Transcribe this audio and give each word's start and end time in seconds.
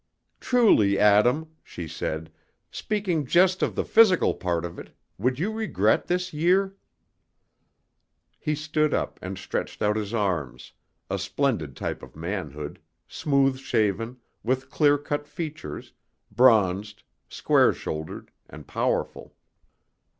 "Truly, 0.39 0.97
Adam," 0.97 1.51
she 1.63 1.87
said, 1.87 2.31
"speaking 2.71 3.23
just 3.23 3.61
of 3.61 3.75
the 3.75 3.83
physical 3.85 4.33
part 4.33 4.65
of 4.65 4.79
it, 4.79 4.95
would 5.19 5.37
you 5.37 5.51
regret 5.51 6.07
this 6.07 6.33
year?" 6.33 6.75
He 8.39 8.55
stood 8.55 8.95
up 8.95 9.19
and 9.21 9.37
stretched 9.37 9.79
out 9.79 9.95
his 9.97 10.11
arms, 10.11 10.71
a 11.11 11.19
splendid 11.19 11.75
type 11.75 12.01
of 12.01 12.15
manhood, 12.15 12.79
smooth 13.07 13.59
shaven, 13.59 14.17
with 14.41 14.71
clear 14.71 14.97
cut 14.97 15.27
features, 15.27 15.93
bronzed, 16.31 17.03
square 17.29 17.71
shouldered, 17.71 18.31
and 18.49 18.65
powerful. 18.65 19.35